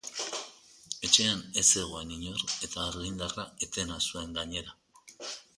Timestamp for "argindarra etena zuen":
2.87-4.37